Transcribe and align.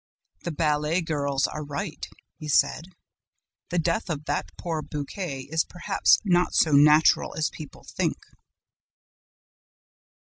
"The 0.39 0.51
ballet 0.51 1.01
girls 1.01 1.45
are 1.45 1.63
right," 1.63 2.09
he 2.39 2.47
said. 2.47 2.85
"The 3.69 3.77
death 3.77 4.09
of 4.09 4.25
that 4.25 4.49
poor 4.57 4.81
Buquet 4.81 5.41
is 5.51 5.63
perhaps 5.63 6.17
not 6.25 6.55
so 6.55 6.71
natural 6.71 7.35
as 7.37 7.51
people 7.51 7.83
think." 7.87 8.17